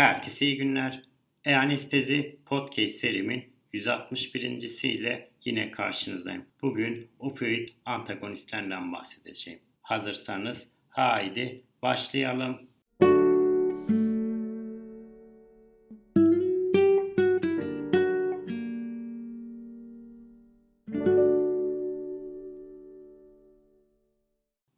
Herkese 0.00 0.46
iyi 0.46 0.56
günler. 0.56 1.02
E-Anestezi 1.44 2.38
Podcast 2.46 2.94
serimin 2.94 3.44
161. 3.72 4.84
ile 4.84 5.30
yine 5.44 5.70
karşınızdayım. 5.70 6.46
Bugün 6.62 7.10
opioid 7.18 7.68
antagonistlerden 7.84 8.92
bahsedeceğim. 8.92 9.60
Hazırsanız 9.82 10.68
haydi 10.88 11.64
başlayalım. 11.82 12.60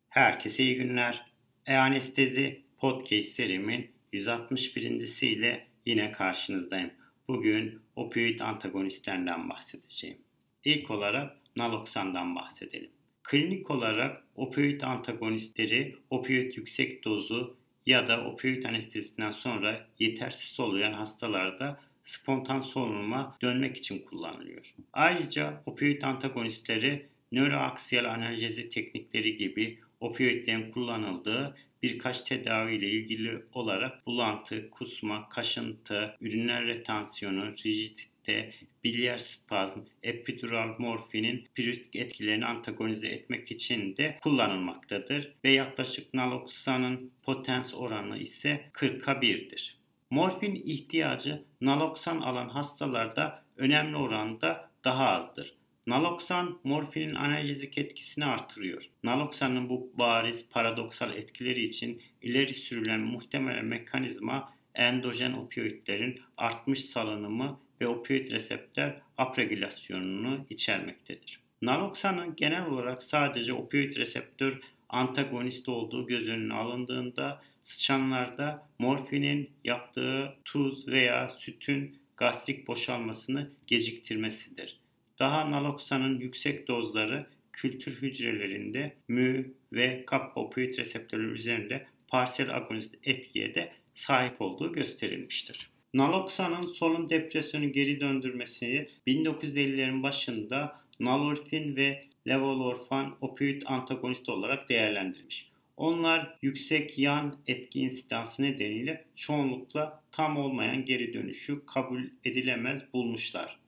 Herkese 0.09 0.63
iyi 0.63 0.77
günler. 0.77 1.33
E-Anestezi 1.67 2.63
Podcast 2.79 3.29
serimin 3.29 4.02
161. 4.13 5.23
ile 5.23 5.67
yine 5.87 6.13
karşınızdayım. 6.13 6.91
Bugün 7.29 7.81
opioid 7.97 8.41
antagonistlerinden 8.41 9.49
bahsedeceğim. 9.49 10.19
İlk 10.65 10.91
olarak 10.91 11.37
naloksandan 11.57 12.37
bahsedelim. 12.37 12.91
Klinik 13.23 13.71
olarak 13.71 14.25
opioid 14.37 14.81
antagonistleri 14.81 15.97
opioid 16.11 16.57
yüksek 16.57 17.05
dozu 17.05 17.57
ya 17.87 18.09
da 18.09 18.25
opioid 18.25 18.65
anestezisinden 18.65 19.31
sonra 19.31 19.87
yetersiz 19.99 20.61
oluyan 20.61 20.93
hastalarda 20.93 21.81
spontan 22.05 22.61
solunuma 22.61 23.37
dönmek 23.43 23.77
için 23.77 23.99
kullanılıyor. 23.99 24.75
Ayrıca 24.93 25.63
opioid 25.67 26.03
antagonistleri 26.03 27.07
nöroaksiyel 27.33 28.13
analjezi 28.13 28.71
teknikleri 28.71 29.37
gibi 29.37 29.79
opioidlerin 30.03 30.71
kullanıldığı 30.71 31.57
birkaç 31.83 32.21
tedavi 32.21 32.75
ile 32.75 32.91
ilgili 32.91 33.45
olarak 33.53 34.07
bulantı, 34.07 34.71
kusma, 34.71 35.29
kaşıntı, 35.29 36.17
üriner 36.21 36.67
retansiyonu, 36.67 37.53
rigidite, 37.65 38.55
biliyer 38.85 39.19
spazm, 39.19 39.81
epidural 40.03 40.75
morfinin 40.79 41.49
pürütik 41.55 41.97
etkilerini 41.97 42.47
antagonize 42.47 43.09
etmek 43.09 43.51
için 43.51 43.97
de 43.97 44.19
kullanılmaktadır 44.23 45.35
ve 45.45 45.53
yaklaşık 45.53 46.15
naloksanın 46.15 47.11
potens 47.23 47.75
oranı 47.75 48.19
ise 48.19 48.71
40'a 48.73 49.13
1'dir. 49.13 49.77
Morfin 50.11 50.55
ihtiyacı 50.55 51.45
naloksan 51.61 52.21
alan 52.21 52.49
hastalarda 52.49 53.45
önemli 53.57 53.97
oranda 53.97 54.71
daha 54.85 55.09
azdır. 55.09 55.55
Naloksan 55.87 56.59
morfinin 56.65 57.15
analjezik 57.15 57.79
etkisini 57.79 58.25
artırıyor. 58.25 58.91
Naloksanın 59.05 59.69
bu 59.69 59.93
bariz 59.99 60.49
paradoksal 60.51 61.15
etkileri 61.15 61.65
için 61.65 62.03
ileri 62.23 62.55
sürülen 62.55 63.01
muhtemel 63.01 63.63
mekanizma 63.63 64.55
endojen 64.75 65.33
opioidlerin 65.33 66.21
artmış 66.37 66.85
salınımı 66.85 67.61
ve 67.81 67.89
opioid 67.89 68.31
reseptör 68.31 68.93
upregülasyonunu 69.29 70.47
içermektedir. 70.51 71.41
Naloksanın 71.63 72.37
genel 72.37 72.67
olarak 72.67 73.03
sadece 73.03 73.53
opioid 73.53 73.97
reseptör 73.97 74.61
antagonist 74.89 75.69
olduğu 75.69 76.07
göz 76.07 76.29
önüne 76.29 76.55
alındığında 76.55 77.43
sıçanlarda 77.63 78.69
morfinin 78.79 79.51
yaptığı 79.65 80.35
tuz 80.45 80.89
veya 80.89 81.29
sütün 81.29 81.99
gastrik 82.17 82.69
boşalmasını 82.69 83.51
geciktirmesidir. 83.67 84.82
Daha 85.19 85.51
naloksanın 85.51 86.21
yüksek 86.21 86.69
dozları 86.69 87.27
kültür 87.53 88.03
hücrelerinde 88.03 88.97
mü 89.09 89.55
ve 89.73 90.05
kappa 90.07 90.41
opioid 90.41 90.79
reseptörleri 90.79 91.31
üzerinde 91.31 91.87
parsel 92.09 92.57
agonist 92.57 92.95
etkiye 93.05 93.55
de 93.55 93.73
sahip 93.95 94.41
olduğu 94.41 94.73
gösterilmiştir. 94.73 95.71
Naloksanın 95.95 96.67
solun 96.67 97.11
depresyonu 97.11 97.73
geri 97.73 98.01
döndürmesi 98.01 98.89
1950'lerin 99.07 100.03
başında 100.03 100.81
nalorfin 101.01 101.77
ve 101.77 102.05
levolorfan 102.29 103.17
opioid 103.21 103.63
antagonist 103.67 104.29
olarak 104.29 104.69
değerlendirilmiş. 104.69 105.53
Onlar 105.77 106.39
yüksek 106.43 106.99
yan 106.99 107.37
etki 107.47 107.81
insidansı 107.81 108.43
nedeniyle 108.43 109.05
çoğunlukla 109.17 110.03
tam 110.13 110.37
olmayan 110.37 110.85
geri 110.85 111.15
dönüşü 111.15 111.67
kabul 111.67 112.03
edilemez 112.25 112.93
bulmuşlar. 112.93 113.62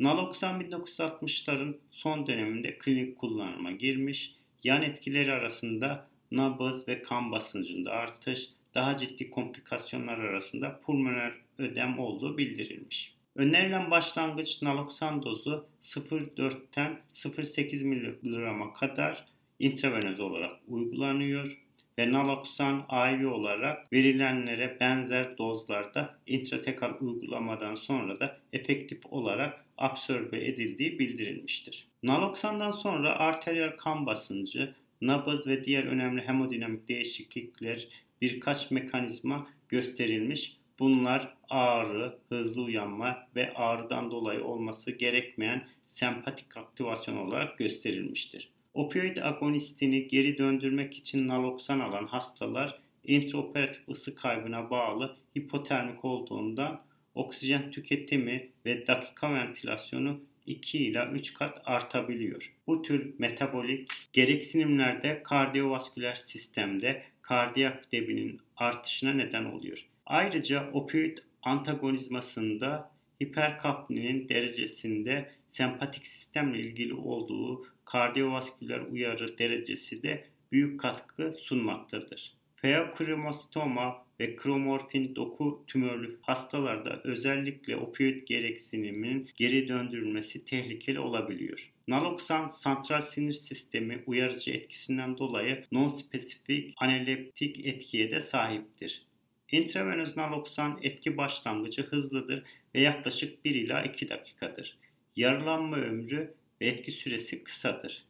Naloksan 0.00 0.60
1960'ların 0.60 1.76
son 1.90 2.26
döneminde 2.26 2.78
klinik 2.78 3.18
kullanıma 3.18 3.70
girmiş, 3.70 4.34
yan 4.64 4.82
etkileri 4.82 5.32
arasında 5.32 6.06
nabız 6.30 6.88
ve 6.88 7.02
kan 7.02 7.32
basıncında 7.32 7.90
artış, 7.90 8.48
daha 8.74 8.96
ciddi 8.96 9.30
komplikasyonlar 9.30 10.18
arasında 10.18 10.80
pulmoner 10.80 11.32
ödem 11.58 11.98
olduğu 11.98 12.38
bildirilmiş. 12.38 13.14
Önerilen 13.36 13.90
başlangıç 13.90 14.62
naloksan 14.62 15.22
dozu 15.22 15.66
0.4'ten 15.82 17.00
0.8 17.14 17.84
mg'a 17.84 18.72
kadar 18.72 19.24
intravenöz 19.58 20.20
olarak 20.20 20.52
uygulanıyor 20.68 21.58
ve 21.98 22.12
naloksan 22.12 22.86
IV 22.90 23.26
olarak 23.26 23.92
verilenlere 23.92 24.76
benzer 24.80 25.38
dozlarda 25.38 26.18
intratekal 26.26 26.92
uygulamadan 27.00 27.74
sonra 27.74 28.20
da 28.20 28.40
efektif 28.52 29.06
olarak 29.06 29.63
absorbe 29.78 30.46
edildiği 30.46 30.98
bildirilmiştir. 30.98 31.88
Naloksandan 32.02 32.70
sonra 32.70 33.18
arteriyel 33.18 33.76
kan 33.76 34.06
basıncı, 34.06 34.74
nabız 35.00 35.46
ve 35.46 35.64
diğer 35.64 35.84
önemli 35.84 36.22
hemodinamik 36.22 36.88
değişiklikler 36.88 37.88
birkaç 38.22 38.70
mekanizma 38.70 39.46
gösterilmiş. 39.68 40.56
Bunlar 40.78 41.34
ağrı, 41.50 42.18
hızlı 42.28 42.62
uyanma 42.62 43.18
ve 43.36 43.54
ağrıdan 43.54 44.10
dolayı 44.10 44.44
olması 44.44 44.90
gerekmeyen 44.90 45.68
sempatik 45.86 46.56
aktivasyon 46.56 47.16
olarak 47.16 47.58
gösterilmiştir. 47.58 48.48
Opioid 48.74 49.16
agonistini 49.16 50.08
geri 50.08 50.38
döndürmek 50.38 50.96
için 50.96 51.28
naloksan 51.28 51.80
alan 51.80 52.06
hastalar 52.06 52.78
intraoperatif 53.04 53.88
ısı 53.88 54.14
kaybına 54.14 54.70
bağlı 54.70 55.16
hipotermik 55.38 56.04
olduğundan 56.04 56.80
oksijen 57.14 57.70
tüketimi 57.70 58.48
ve 58.66 58.86
dakika 58.86 59.34
ventilasyonu 59.34 60.20
2 60.46 60.78
ila 60.78 61.10
3 61.10 61.34
kat 61.34 61.62
artabiliyor. 61.64 62.52
Bu 62.66 62.82
tür 62.82 63.14
metabolik 63.18 63.88
gereksinimlerde 64.12 65.22
kardiyovasküler 65.22 66.14
sistemde 66.14 67.02
kardiyak 67.22 67.92
debinin 67.92 68.40
artışına 68.56 69.12
neden 69.12 69.44
oluyor. 69.44 69.86
Ayrıca 70.06 70.70
opioid 70.72 71.18
antagonizmasında 71.42 72.90
hiperkapninin 73.22 74.28
derecesinde 74.28 75.30
sempatik 75.48 76.06
sistemle 76.06 76.58
ilgili 76.58 76.94
olduğu 76.94 77.66
kardiyovasküler 77.84 78.80
uyarı 78.80 79.38
derecesi 79.38 80.02
de 80.02 80.24
büyük 80.52 80.80
katkı 80.80 81.34
sunmaktadır. 81.40 82.34
Feokromostoma 82.64 84.06
ve 84.20 84.36
kromorfin 84.36 85.16
doku 85.16 85.64
tümörlü 85.66 86.18
hastalarda 86.22 87.00
özellikle 87.04 87.76
opioid 87.76 88.26
gereksiniminin 88.26 89.30
geri 89.36 89.68
döndürülmesi 89.68 90.44
tehlikeli 90.44 91.00
olabiliyor. 91.00 91.72
Naloksan 91.88 92.48
santral 92.48 93.00
sinir 93.00 93.32
sistemi 93.32 94.02
uyarıcı 94.06 94.50
etkisinden 94.50 95.18
dolayı 95.18 95.64
non-spesifik 95.72 96.74
analeptik 96.76 97.66
etkiye 97.66 98.10
de 98.10 98.20
sahiptir. 98.20 99.06
Intravenöz 99.50 100.16
naloksan 100.16 100.78
etki 100.82 101.16
başlangıcı 101.16 101.82
hızlıdır 101.82 102.44
ve 102.74 102.80
yaklaşık 102.80 103.44
1 103.44 103.54
ila 103.54 103.82
2 103.82 104.08
dakikadır. 104.08 104.78
Yarılanma 105.16 105.76
ömrü 105.76 106.34
ve 106.60 106.66
etki 106.66 106.92
süresi 106.92 107.44
kısadır 107.44 108.04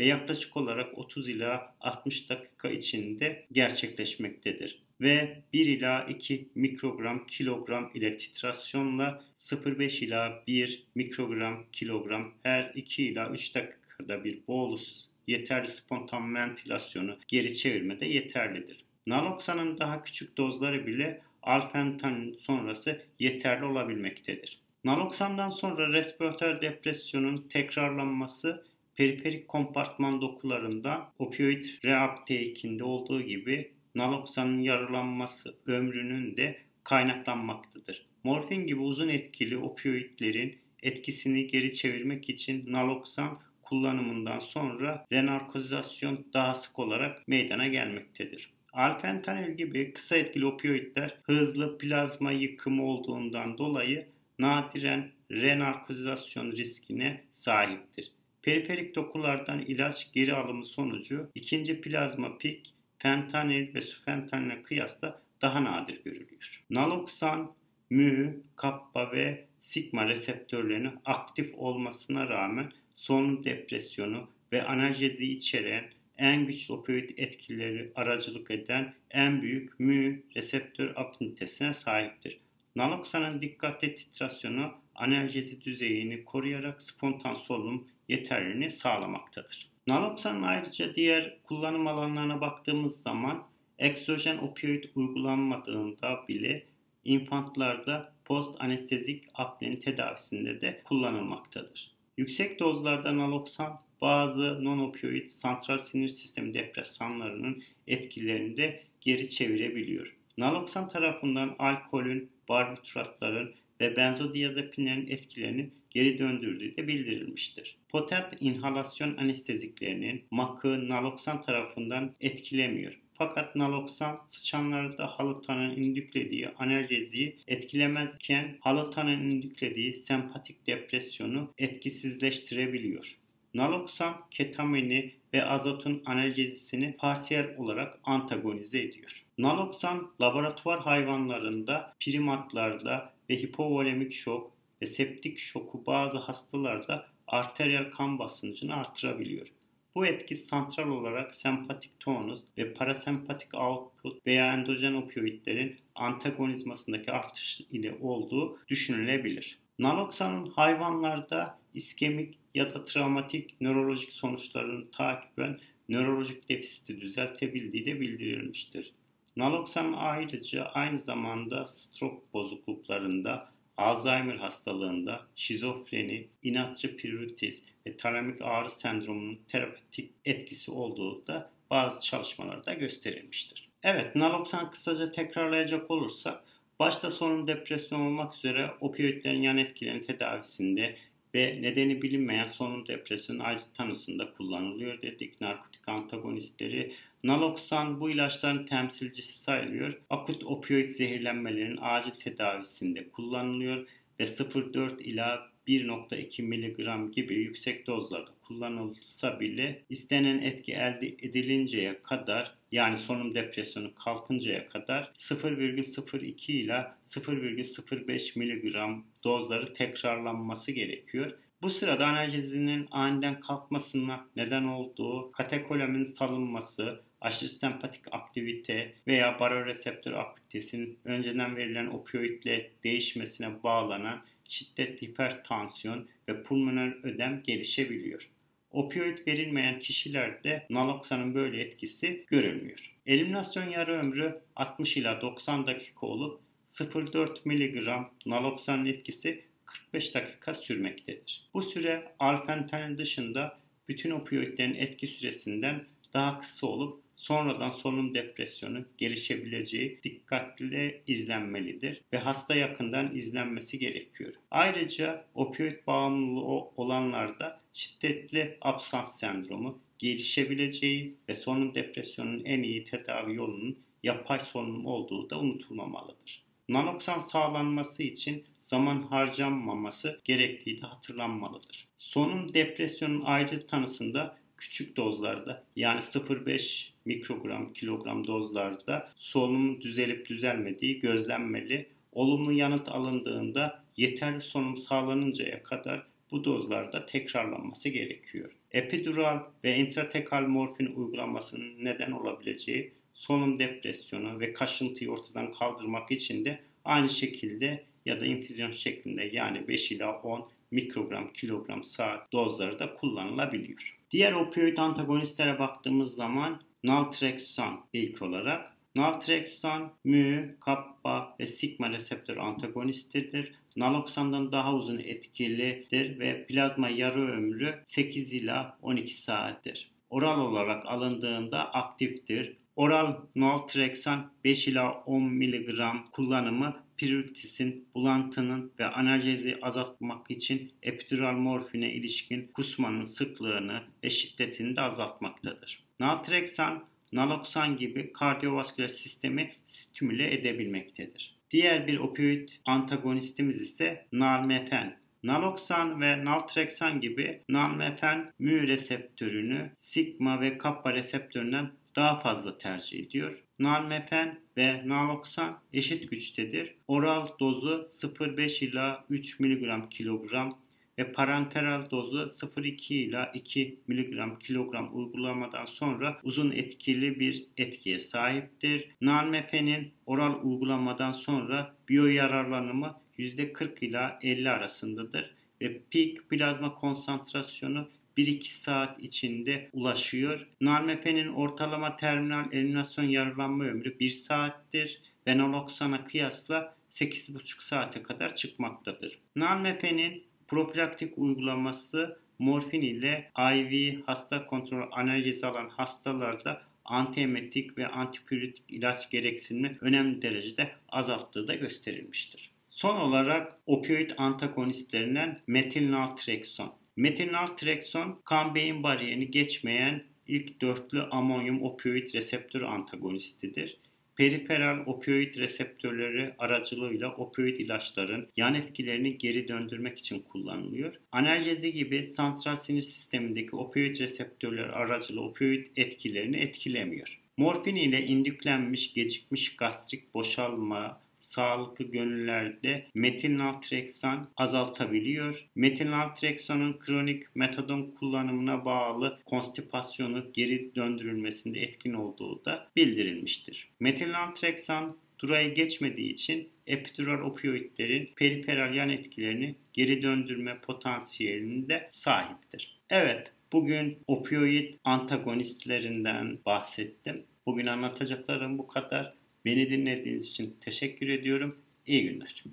ve 0.00 0.04
yaklaşık 0.06 0.56
olarak 0.56 0.98
30 0.98 1.28
ila 1.28 1.74
60 1.80 2.30
dakika 2.30 2.70
içinde 2.70 3.46
gerçekleşmektedir 3.52 4.82
ve 5.00 5.42
1 5.52 5.66
ila 5.66 6.04
2 6.04 6.48
mikrogram 6.54 7.26
kilogram 7.26 7.90
ile 7.94 8.16
titrasyonla 8.16 9.24
0,5 9.38 10.04
ila 10.04 10.42
1 10.46 10.86
mikrogram 10.94 11.64
kilogram 11.72 12.32
her 12.42 12.72
2 12.74 13.04
ila 13.04 13.30
3 13.30 13.54
dakikada 13.54 14.24
bir 14.24 14.38
bolus 14.48 15.06
yeterli 15.26 15.68
spontan 15.68 16.34
ventilasyonu 16.34 17.18
geri 17.28 17.54
çevirmede 17.56 18.06
yeterlidir. 18.06 18.84
Naloksanın 19.06 19.78
daha 19.78 20.02
küçük 20.02 20.36
dozları 20.36 20.86
bile 20.86 21.20
alfentanin 21.42 22.32
sonrası 22.32 23.02
yeterli 23.18 23.64
olabilmektedir. 23.64 24.58
Naloksandan 24.84 25.48
sonra 25.48 25.92
respiratör 25.92 26.62
depresyonun 26.62 27.48
tekrarlanması 27.48 28.69
periferik 28.96 29.48
kompartman 29.48 30.20
dokularında 30.20 31.12
opioid 31.18 31.64
reuptake'inde 31.84 32.84
olduğu 32.84 33.22
gibi 33.22 33.72
naloksanın 33.94 34.60
yarılanması 34.60 35.56
ömrünün 35.66 36.36
de 36.36 36.58
kaynaklanmaktadır. 36.84 38.06
Morfin 38.24 38.66
gibi 38.66 38.80
uzun 38.80 39.08
etkili 39.08 39.58
opioidlerin 39.58 40.58
etkisini 40.82 41.46
geri 41.46 41.74
çevirmek 41.74 42.30
için 42.30 42.72
naloksan 42.72 43.38
kullanımından 43.62 44.38
sonra 44.38 45.06
renarkozasyon 45.12 46.26
daha 46.32 46.54
sık 46.54 46.78
olarak 46.78 47.28
meydana 47.28 47.68
gelmektedir. 47.68 48.50
Alfentanil 48.72 49.56
gibi 49.56 49.92
kısa 49.92 50.16
etkili 50.16 50.46
opioidler 50.46 51.16
hızlı 51.22 51.78
plazma 51.78 52.32
yıkımı 52.32 52.84
olduğundan 52.84 53.58
dolayı 53.58 54.06
nadiren 54.38 55.12
renarkozasyon 55.30 56.52
riskine 56.52 57.24
sahiptir. 57.32 58.12
Periferik 58.42 58.94
dokulardan 58.94 59.58
ilaç 59.58 60.12
geri 60.12 60.34
alımı 60.34 60.64
sonucu 60.64 61.30
ikinci 61.34 61.80
plazma 61.80 62.38
pik 62.38 62.74
fentanil 62.98 63.74
ve 63.74 63.80
sufentanile 63.80 64.62
kıyasla 64.62 65.22
daha 65.42 65.64
nadir 65.64 66.04
görülüyor. 66.04 66.64
Naloksan, 66.70 67.54
mü, 67.90 68.42
kappa 68.56 69.12
ve 69.12 69.46
sigma 69.60 70.08
reseptörlerinin 70.08 70.98
aktif 71.04 71.54
olmasına 71.54 72.28
rağmen 72.28 72.72
solunum 72.96 73.44
depresyonu 73.44 74.30
ve 74.52 74.62
analjezi 74.62 75.32
içeren 75.32 75.84
en 76.18 76.46
güçlü 76.46 76.74
opioid 76.74 77.10
etkileri 77.16 77.92
aracılık 77.94 78.50
eden 78.50 78.94
en 79.10 79.42
büyük 79.42 79.80
mü 79.80 80.22
reseptör 80.36 80.92
afinitesine 80.96 81.72
sahiptir. 81.72 82.40
Naloksanın 82.76 83.40
dikkatli 83.40 83.94
titrasyonu 83.94 84.74
analjezi 85.00 85.60
düzeyini 85.60 86.24
koruyarak 86.24 86.82
spontan 86.82 87.34
solunum 87.34 87.88
yeterliliğini 88.08 88.70
sağlamaktadır. 88.70 89.70
Naloksanın 89.86 90.42
ayrıca 90.42 90.94
diğer 90.94 91.38
kullanım 91.42 91.86
alanlarına 91.86 92.40
baktığımız 92.40 93.02
zaman 93.02 93.46
eksojen 93.78 94.38
opioid 94.38 94.84
uygulanmadığında 94.94 96.28
bile 96.28 96.66
infantlarda 97.04 98.14
post 98.24 98.60
anestezik 98.60 99.24
apnenin 99.34 99.76
tedavisinde 99.76 100.60
de 100.60 100.80
kullanılmaktadır. 100.84 101.94
Yüksek 102.16 102.60
dozlarda 102.60 103.16
naloksan 103.16 103.78
bazı 104.00 104.42
non-opioid 104.42 105.28
santral 105.28 105.78
sinir 105.78 106.08
sistemi 106.08 106.54
depresanlarının 106.54 107.62
etkilerini 107.86 108.56
de 108.56 108.84
geri 109.00 109.28
çevirebiliyor. 109.28 110.16
Naloksan 110.38 110.88
tarafından 110.88 111.56
alkolün, 111.58 112.30
barbituratların 112.48 113.54
ve 113.80 113.96
benzodiazepinlerin 113.96 115.06
etkilerini 115.10 115.70
geri 115.90 116.18
döndürdüğü 116.18 116.76
de 116.76 116.88
bildirilmiştir. 116.88 117.76
Potent 117.88 118.36
inhalasyon 118.40 119.16
anesteziklerinin 119.16 120.24
makı 120.30 120.88
naloksan 120.88 121.42
tarafından 121.42 122.14
etkilemiyor. 122.20 123.00
Fakat 123.14 123.56
naloksan 123.56 124.18
sıçanlarda 124.26 125.06
halutanın 125.06 125.76
indüklediği 125.76 126.48
analjeziyi 126.48 127.36
etkilemezken 127.48 128.56
halutanın 128.60 129.30
indüklediği 129.30 129.94
sempatik 129.94 130.66
depresyonu 130.66 131.54
etkisizleştirebiliyor. 131.58 133.16
Naloksan 133.54 134.14
ketamini 134.30 135.12
ve 135.34 135.44
azotun 135.44 136.02
analjezisini 136.06 136.96
parsiyel 136.98 137.56
olarak 137.58 137.98
antagonize 138.04 138.80
ediyor. 138.80 139.24
Naloksan 139.38 140.12
laboratuvar 140.20 140.80
hayvanlarında, 140.80 141.94
primatlarda 142.00 143.12
ve 143.30 143.42
hipovolemik 143.42 144.12
şok 144.12 144.52
ve 144.82 144.86
septik 144.86 145.38
şoku 145.38 145.86
bazı 145.86 146.18
hastalarda 146.18 147.06
arteriyel 147.26 147.90
kan 147.90 148.18
basıncını 148.18 148.76
artırabiliyor. 148.76 149.46
Bu 149.94 150.06
etki 150.06 150.36
santral 150.36 150.90
olarak 150.90 151.34
sempatik 151.34 152.00
tonus 152.00 152.44
ve 152.58 152.74
parasempatik 152.74 153.54
output 153.54 154.26
veya 154.26 154.54
endojen 154.54 154.94
opioidlerin 154.94 155.76
antagonizmasındaki 155.94 157.12
artış 157.12 157.60
ile 157.60 157.98
olduğu 158.00 158.58
düşünülebilir. 158.68 159.58
Naloksanın 159.78 160.46
hayvanlarda 160.46 161.58
iskemik 161.74 162.38
ya 162.54 162.74
da 162.74 162.84
travmatik 162.84 163.60
nörolojik 163.60 164.12
sonuçlarını 164.12 164.90
takiben 164.90 165.58
nörolojik 165.88 166.48
defisiti 166.48 167.00
düzeltebildiği 167.00 167.86
de 167.86 168.00
bildirilmiştir. 168.00 168.92
Naloksan 169.40 169.92
ayrıca 169.92 170.64
aynı 170.64 170.98
zamanda 170.98 171.66
stroke 171.66 172.22
bozukluklarında, 172.32 173.48
Alzheimer 173.76 174.36
hastalığında, 174.36 175.20
şizofreni, 175.36 176.28
inatçı 176.42 176.96
pruritis 176.96 177.62
ve 177.86 177.96
talamik 177.96 178.42
ağrı 178.42 178.70
sendromunun 178.70 179.38
terapötik 179.48 180.10
etkisi 180.24 180.70
olduğu 180.70 181.26
da 181.26 181.50
bazı 181.70 182.00
çalışmalarda 182.00 182.74
gösterilmiştir. 182.74 183.68
Evet, 183.82 184.16
naloksan 184.16 184.70
kısaca 184.70 185.12
tekrarlayacak 185.12 185.90
olursak, 185.90 186.44
başta 186.78 187.10
sorun 187.10 187.46
depresyon 187.46 188.00
olmak 188.00 188.34
üzere 188.34 188.70
opioidlerin 188.80 189.42
yan 189.42 189.58
etkilerinin 189.58 190.02
tedavisinde 190.02 190.96
ve 191.34 191.62
nedeni 191.62 192.02
bilinmeyen 192.02 192.46
solunum 192.46 192.86
depresyonu 192.86 193.42
ayrıca 193.44 193.64
tanısında 193.74 194.30
kullanılıyor 194.30 195.02
dedik. 195.02 195.40
Narkotik 195.40 195.88
antagonistleri 195.88 196.92
naloksan 197.24 198.00
bu 198.00 198.10
ilaçların 198.10 198.66
temsilcisi 198.66 199.38
sayılıyor. 199.38 200.00
Akut 200.10 200.44
opioid 200.44 200.90
zehirlenmelerin 200.90 201.78
acil 201.80 202.10
tedavisinde 202.10 203.08
kullanılıyor 203.08 203.86
ve 204.20 204.24
0,4 204.24 205.02
ila 205.02 205.49
1.2 205.68 206.42
mg 206.42 207.12
gibi 207.12 207.34
yüksek 207.34 207.86
dozlarda 207.86 208.30
kullanılsa 208.42 209.40
bile 209.40 209.82
istenen 209.88 210.38
etki 210.38 210.72
elde 210.72 211.06
edilinceye 211.06 212.02
kadar 212.02 212.54
yani 212.72 212.96
solunum 212.96 213.34
depresyonu 213.34 213.94
kalkıncaya 213.94 214.66
kadar 214.66 215.12
0,02 215.18 216.52
ile 216.52 216.86
0,05 217.06 218.38
mg 218.38 219.04
dozları 219.24 219.72
tekrarlanması 219.72 220.72
gerekiyor. 220.72 221.38
Bu 221.62 221.70
sırada 221.70 222.06
analjezinin 222.06 222.88
aniden 222.90 223.40
kalkmasına 223.40 224.26
neden 224.36 224.64
olduğu 224.64 225.32
katekolamin 225.32 226.04
salınması, 226.04 227.02
aşırı 227.20 227.50
sempatik 227.50 228.14
aktivite 228.14 228.94
veya 229.06 229.40
baroreseptör 229.40 230.12
aktivitesinin 230.12 230.98
önceden 231.04 231.56
verilen 231.56 231.86
opioidle 231.86 232.70
değişmesine 232.84 233.62
bağlanan 233.62 234.22
şiddetli 234.50 235.08
hipertansiyon 235.08 236.08
ve 236.28 236.42
pulmoner 236.42 236.96
ödem 237.02 237.42
gelişebiliyor. 237.42 238.30
Opioid 238.70 239.26
verilmeyen 239.26 239.78
kişilerde 239.78 240.66
naloksanın 240.70 241.34
böyle 241.34 241.60
etkisi 241.60 242.24
görülmüyor. 242.26 242.96
Eliminasyon 243.06 243.70
yarı 243.70 243.92
ömrü 243.92 244.40
60 244.56 244.96
ila 244.96 245.20
90 245.20 245.66
dakika 245.66 246.06
olup 246.06 246.40
0,4 246.68 247.38
mg 247.44 247.88
naloksanın 248.26 248.86
etkisi 248.86 249.44
45 249.66 250.14
dakika 250.14 250.54
sürmektedir. 250.54 251.48
Bu 251.54 251.62
süre 251.62 252.12
alfentanil 252.18 252.98
dışında 252.98 253.58
bütün 253.88 254.10
opioidlerin 254.10 254.74
etki 254.74 255.06
süresinden 255.06 255.84
daha 256.14 256.40
kısa 256.40 256.66
olup 256.66 257.02
sonradan 257.20 257.68
solunum 257.68 258.14
depresyonu 258.14 258.84
gelişebileceği 258.98 260.00
dikkatli 260.02 261.02
izlenmelidir 261.06 262.02
ve 262.12 262.18
hasta 262.18 262.54
yakından 262.54 263.16
izlenmesi 263.16 263.78
gerekiyor. 263.78 264.34
Ayrıca 264.50 265.24
opioid 265.34 265.86
bağımlılığı 265.86 266.70
olanlarda 266.76 267.60
şiddetli 267.72 268.58
absans 268.60 269.18
sendromu 269.18 269.78
gelişebileceği 269.98 271.16
ve 271.28 271.34
solunum 271.34 271.74
depresyonunun 271.74 272.44
en 272.44 272.62
iyi 272.62 272.84
tedavi 272.84 273.34
yolunun 273.34 273.78
yapay 274.02 274.40
solunum 274.40 274.86
olduğu 274.86 275.30
da 275.30 275.38
unutulmamalıdır. 275.38 276.44
Naloksan 276.68 277.18
sağlanması 277.18 278.02
için 278.02 278.44
zaman 278.62 279.02
harcanmaması 279.02 280.20
gerektiği 280.24 280.82
de 280.82 280.86
hatırlanmalıdır. 280.86 281.88
Solunum 281.98 282.54
depresyonun 282.54 283.22
ayrıca 283.24 283.58
tanısında 283.58 284.40
küçük 284.60 284.96
dozlarda 284.96 285.64
yani 285.76 286.00
0,5 286.00 286.90
mikrogram 287.10 287.72
kilogram 287.72 288.26
dozlarda 288.26 289.12
solunum 289.16 289.80
düzelip 289.80 290.28
düzelmediği 290.28 290.98
gözlenmeli. 290.98 291.86
Olumlu 292.12 292.52
yanıt 292.52 292.88
alındığında 292.88 293.82
yeterli 293.96 294.40
solunum 294.40 294.76
sağlanıncaya 294.76 295.62
kadar 295.62 296.06
bu 296.30 296.44
dozlarda 296.44 297.06
tekrarlanması 297.06 297.88
gerekiyor. 297.88 298.50
Epidural 298.72 299.40
ve 299.64 299.76
intratekal 299.76 300.42
morfin 300.42 300.86
uygulamasının 300.86 301.84
neden 301.84 302.10
olabileceği 302.10 302.92
solunum 303.14 303.58
depresyonu 303.58 304.40
ve 304.40 304.52
kaşıntıyı 304.52 305.10
ortadan 305.10 305.52
kaldırmak 305.52 306.10
için 306.10 306.44
de 306.44 306.60
aynı 306.84 307.08
şekilde 307.08 307.84
ya 308.06 308.20
da 308.20 308.26
infüzyon 308.26 308.70
şeklinde 308.70 309.30
yani 309.32 309.68
5 309.68 309.92
ila 309.92 310.20
10 310.22 310.48
mikrogram 310.70 311.32
kilogram 311.32 311.84
saat 311.84 312.32
dozları 312.32 312.78
da 312.78 312.94
kullanılabiliyor. 312.94 313.98
Diğer 314.10 314.32
opioid 314.32 314.78
antagonistlere 314.78 315.58
baktığımız 315.58 316.14
zaman 316.14 316.60
naltrexon 316.84 317.80
ilk 317.92 318.22
olarak 318.22 318.76
Naltrexon, 318.96 319.92
mü, 320.04 320.56
kappa 320.60 321.36
ve 321.40 321.46
sigma 321.46 321.90
reseptör 321.90 322.36
antagonistidir. 322.36 323.52
Naloksandan 323.76 324.52
daha 324.52 324.74
uzun 324.74 324.98
etkilidir 324.98 326.18
ve 326.18 326.46
plazma 326.46 326.88
yarı 326.88 327.32
ömrü 327.32 327.82
8 327.86 328.34
ila 328.34 328.78
12 328.82 329.14
saattir. 329.14 329.90
Oral 330.10 330.40
olarak 330.40 330.86
alındığında 330.86 331.72
aktiftir. 331.72 332.56
Oral 332.76 333.16
naltrexon 333.36 334.32
5 334.44 334.68
ila 334.68 334.92
10 334.92 335.22
mg 335.22 335.80
kullanımı 336.12 336.76
piritisin, 336.96 337.88
bulantının 337.94 338.72
ve 338.78 338.86
analjezi 338.86 339.58
azaltmak 339.62 340.30
için 340.30 340.72
epidural 340.82 341.32
morfine 341.32 341.92
ilişkin 341.92 342.50
kusmanın 342.54 343.04
sıklığını 343.04 343.82
ve 344.04 344.10
şiddetini 344.10 344.76
de 344.76 344.80
azaltmaktadır. 344.80 345.89
Naltrexon 346.00 346.84
naloksan 347.12 347.76
gibi 347.76 348.12
kardiyovasküler 348.12 348.88
sistemi 348.88 349.50
stimüle 349.66 350.34
edebilmektedir. 350.34 351.36
Diğer 351.50 351.86
bir 351.86 351.98
opioid 351.98 352.48
antagonistimiz 352.64 353.60
ise 353.60 354.06
nalmefen. 354.12 354.98
Naloksan 355.22 356.00
ve 356.00 356.24
naltreksan 356.24 357.00
gibi 357.00 357.42
nalmefen 357.48 358.32
mü 358.38 358.66
reseptörünü 358.66 359.70
sigma 359.76 360.40
ve 360.40 360.58
kappa 360.58 360.92
reseptöründen 360.92 361.70
daha 361.96 362.18
fazla 362.18 362.58
tercih 362.58 363.00
ediyor. 363.00 363.44
Nalmefen 363.58 364.40
ve 364.56 364.88
naloksan 364.88 365.60
eşit 365.72 366.10
güçtedir. 366.10 366.74
Oral 366.88 367.28
dozu 367.40 367.86
0,5 367.90 368.64
ila 368.64 369.04
3 369.10 369.40
mg 369.40 369.90
kilogram 369.90 370.58
ve 371.00 371.12
parenteral 371.12 371.90
dozu 371.90 372.18
0,2 372.18 372.94
ila 372.94 373.32
2 373.34 373.78
mg 373.88 374.38
kilogram 374.40 374.90
uygulamadan 374.92 375.64
sonra 375.64 376.20
uzun 376.22 376.50
etkili 376.50 377.20
bir 377.20 377.44
etkiye 377.56 377.98
sahiptir. 377.98 378.88
Nalmefenin 379.00 379.92
oral 380.06 380.44
uygulamadan 380.44 381.12
sonra 381.12 381.74
biyoyararlanımı 381.88 382.96
%40 383.18 383.84
ila 383.84 384.18
50 384.22 384.50
arasındadır 384.50 385.34
ve 385.60 385.80
peak 385.90 386.28
plazma 386.28 386.74
konsantrasyonu 386.74 387.88
1-2 388.16 388.42
saat 388.42 389.02
içinde 389.02 389.70
ulaşıyor. 389.72 390.46
Nalmefenin 390.60 391.28
ortalama 391.28 391.96
terminal 391.96 392.52
eliminasyon 392.52 393.04
yararlanma 393.04 393.64
ömrü 393.64 393.98
1 394.00 394.10
saattir 394.10 395.00
ve 395.26 395.38
naloxona 395.38 396.04
kıyasla 396.04 396.74
8,5 396.90 397.64
saate 397.64 398.02
kadar 398.02 398.36
çıkmaktadır. 398.36 399.18
Nalmefenin 399.36 400.29
profilaktik 400.50 401.18
uygulaması 401.18 402.18
morfin 402.38 402.80
ile 402.80 403.30
IV 403.38 404.00
hasta 404.06 404.46
kontrol 404.46 404.88
analjezi 404.92 405.46
alan 405.46 405.68
hastalarda 405.68 406.62
antiemetik 406.84 407.78
ve 407.78 407.88
antipiretik 407.88 408.64
ilaç 408.68 409.10
gereksinimi 409.10 409.76
önemli 409.80 410.22
derecede 410.22 410.70
azalttığı 410.88 411.48
da 411.48 411.54
gösterilmiştir. 411.54 412.50
Son 412.70 412.96
olarak 412.96 413.58
opioid 413.66 414.10
antagonistlerinden 414.16 415.40
metilnaltrekson. 415.46 416.72
Metilnaltrekson 416.96 418.20
kan 418.24 418.54
beyin 418.54 418.82
bariyerini 418.82 419.30
geçmeyen 419.30 420.04
ilk 420.26 420.60
dörtlü 420.60 421.02
amonyum 421.02 421.62
opioid 421.62 422.14
reseptör 422.14 422.62
antagonistidir. 422.62 423.76
Periferal 424.20 424.82
opioid 424.86 425.34
reseptörleri 425.38 426.34
aracılığıyla 426.38 427.14
opioid 427.16 427.56
ilaçların 427.56 428.28
yan 428.36 428.54
etkilerini 428.54 429.18
geri 429.18 429.48
döndürmek 429.48 429.98
için 429.98 430.18
kullanılıyor. 430.18 430.94
Analjezi 431.12 431.72
gibi 431.72 432.04
santral 432.04 432.56
sinir 432.56 432.82
sistemindeki 432.82 433.56
opioid 433.56 434.00
reseptörleri 434.00 434.72
aracılığıyla 434.72 435.22
opioid 435.22 435.66
etkilerini 435.76 436.36
etkilemiyor. 436.36 437.20
Morfin 437.36 437.76
ile 437.76 438.06
indüklenmiş 438.06 438.92
gecikmiş 438.92 439.56
gastrik 439.56 440.14
boşalma, 440.14 441.00
sağlıklı 441.30 441.84
gönüllerde 441.84 442.86
metilnaltreksan 442.94 444.28
azaltabiliyor. 444.36 445.46
Metilnaltreksanın 445.54 446.78
kronik 446.78 447.36
metadon 447.36 447.90
kullanımına 447.98 448.64
bağlı 448.64 449.18
konstipasyonu 449.26 450.32
geri 450.32 450.74
döndürülmesinde 450.74 451.60
etkin 451.60 451.92
olduğu 451.92 452.44
da 452.44 452.70
bildirilmiştir. 452.76 453.68
Metilnaltreksan 453.80 454.96
durayı 455.18 455.54
geçmediği 455.54 456.12
için 456.12 456.48
epidural 456.66 457.20
opioidlerin 457.20 458.10
periferal 458.16 458.74
yan 458.74 458.88
etkilerini 458.88 459.54
geri 459.72 460.02
döndürme 460.02 460.60
potansiyelinde 460.60 461.88
sahiptir. 461.90 462.78
Evet, 462.90 463.32
bugün 463.52 463.98
opioid 464.06 464.74
antagonistlerinden 464.84 466.38
bahsettim. 466.46 467.24
Bugün 467.46 467.66
anlatacaklarım 467.66 468.58
bu 468.58 468.66
kadar. 468.66 469.19
Beni 469.44 469.70
dinlediğiniz 469.70 470.26
için 470.26 470.56
teşekkür 470.60 471.08
ediyorum. 471.08 471.56
İyi 471.86 472.04
günler. 472.04 472.44